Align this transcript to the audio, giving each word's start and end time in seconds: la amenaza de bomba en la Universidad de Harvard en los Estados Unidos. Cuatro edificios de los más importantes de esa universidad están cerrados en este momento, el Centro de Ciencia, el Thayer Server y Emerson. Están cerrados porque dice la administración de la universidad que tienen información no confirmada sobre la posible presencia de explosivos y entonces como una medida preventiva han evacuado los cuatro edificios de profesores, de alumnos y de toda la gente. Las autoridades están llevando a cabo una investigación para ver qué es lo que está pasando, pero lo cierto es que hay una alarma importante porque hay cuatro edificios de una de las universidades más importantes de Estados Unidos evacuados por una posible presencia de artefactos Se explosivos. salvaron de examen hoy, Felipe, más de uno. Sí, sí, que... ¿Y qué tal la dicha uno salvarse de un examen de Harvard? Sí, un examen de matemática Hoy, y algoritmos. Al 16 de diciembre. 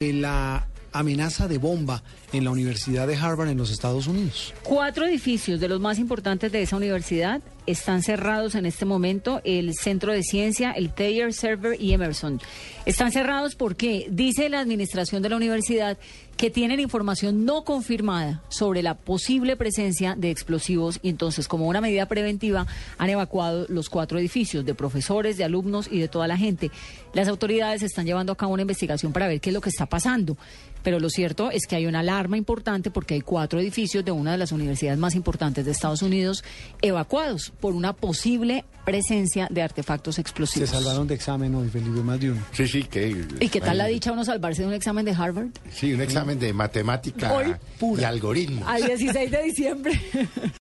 la 0.00 0.69
amenaza 0.92 1.48
de 1.48 1.58
bomba 1.58 2.02
en 2.32 2.44
la 2.44 2.50
Universidad 2.50 3.06
de 3.06 3.16
Harvard 3.16 3.48
en 3.48 3.58
los 3.58 3.70
Estados 3.70 4.06
Unidos. 4.06 4.54
Cuatro 4.62 5.06
edificios 5.06 5.60
de 5.60 5.68
los 5.68 5.80
más 5.80 5.98
importantes 5.98 6.52
de 6.52 6.62
esa 6.62 6.76
universidad 6.76 7.40
están 7.66 8.02
cerrados 8.02 8.54
en 8.54 8.66
este 8.66 8.84
momento, 8.84 9.40
el 9.44 9.74
Centro 9.74 10.12
de 10.12 10.22
Ciencia, 10.22 10.72
el 10.72 10.92
Thayer 10.92 11.32
Server 11.32 11.80
y 11.80 11.92
Emerson. 11.92 12.40
Están 12.86 13.12
cerrados 13.12 13.54
porque 13.54 14.06
dice 14.10 14.48
la 14.48 14.60
administración 14.60 15.22
de 15.22 15.28
la 15.28 15.36
universidad 15.36 15.98
que 16.36 16.50
tienen 16.50 16.80
información 16.80 17.44
no 17.44 17.64
confirmada 17.64 18.42
sobre 18.48 18.82
la 18.82 18.94
posible 18.94 19.56
presencia 19.56 20.14
de 20.16 20.30
explosivos 20.30 20.98
y 21.02 21.10
entonces 21.10 21.46
como 21.46 21.68
una 21.68 21.82
medida 21.82 22.06
preventiva 22.06 22.66
han 22.96 23.10
evacuado 23.10 23.66
los 23.68 23.90
cuatro 23.90 24.18
edificios 24.18 24.64
de 24.64 24.74
profesores, 24.74 25.36
de 25.36 25.44
alumnos 25.44 25.88
y 25.92 25.98
de 25.98 26.08
toda 26.08 26.26
la 26.26 26.38
gente. 26.38 26.70
Las 27.12 27.28
autoridades 27.28 27.82
están 27.82 28.06
llevando 28.06 28.32
a 28.32 28.36
cabo 28.36 28.54
una 28.54 28.62
investigación 28.62 29.12
para 29.12 29.28
ver 29.28 29.40
qué 29.42 29.50
es 29.50 29.54
lo 29.54 29.60
que 29.60 29.68
está 29.68 29.84
pasando, 29.84 30.38
pero 30.82 31.00
lo 31.00 31.10
cierto 31.10 31.50
es 31.50 31.66
que 31.66 31.76
hay 31.76 31.86
una 31.86 32.00
alarma 32.00 32.36
importante 32.36 32.90
porque 32.90 33.14
hay 33.14 33.20
cuatro 33.20 33.60
edificios 33.60 34.04
de 34.04 34.12
una 34.12 34.32
de 34.32 34.38
las 34.38 34.52
universidades 34.52 34.98
más 34.98 35.14
importantes 35.14 35.64
de 35.64 35.70
Estados 35.70 36.02
Unidos 36.02 36.44
evacuados 36.82 37.52
por 37.60 37.74
una 37.74 37.92
posible 37.92 38.64
presencia 38.84 39.46
de 39.50 39.62
artefactos 39.62 40.16
Se 40.16 40.20
explosivos. 40.22 40.70
salvaron 40.70 41.06
de 41.06 41.14
examen 41.14 41.54
hoy, 41.54 41.68
Felipe, 41.68 42.00
más 42.02 42.18
de 42.18 42.32
uno. 42.32 42.40
Sí, 42.52 42.66
sí, 42.66 42.82
que... 42.84 43.24
¿Y 43.38 43.48
qué 43.48 43.60
tal 43.60 43.78
la 43.78 43.86
dicha 43.86 44.10
uno 44.10 44.24
salvarse 44.24 44.62
de 44.62 44.68
un 44.68 44.74
examen 44.74 45.04
de 45.04 45.12
Harvard? 45.12 45.48
Sí, 45.70 45.92
un 45.92 46.00
examen 46.00 46.38
de 46.38 46.52
matemática 46.52 47.32
Hoy, 47.32 47.54
y 48.00 48.04
algoritmos. 48.04 48.66
Al 48.66 48.84
16 48.84 49.30
de 49.30 49.42
diciembre. 49.42 50.00